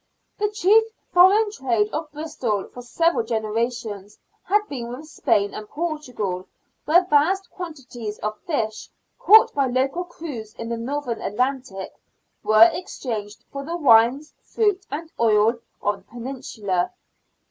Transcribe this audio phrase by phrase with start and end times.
[0.39, 0.81] The chief
[1.13, 6.47] foreign trade of Bristol for several generations had been with Spain and Portugal,
[6.85, 11.93] where vast quantities of fish, caught by local crews in the Northern Atlantic,
[12.41, 16.89] were exchanged for the wines, fruit, and oil of the peninsula.